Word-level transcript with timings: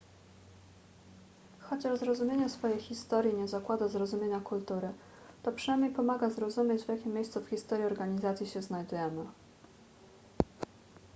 chociaż 1.59 1.99
zrozumienie 1.99 2.49
swojej 2.49 2.79
historii 2.79 3.33
nie 3.35 3.47
zakłada 3.47 3.87
zrozumienia 3.87 4.39
kultury 4.39 4.89
to 5.43 5.51
przynajmniej 5.51 5.91
pomaga 5.91 6.29
zrozumieć 6.29 6.83
w 6.83 6.87
jakim 6.87 7.13
miejscu 7.13 7.41
w 7.41 7.47
historii 7.49 7.85
organizacji 7.85 8.47
się 8.47 8.61
znajdujemy 8.61 9.25